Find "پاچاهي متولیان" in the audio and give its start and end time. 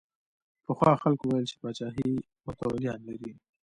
1.61-2.99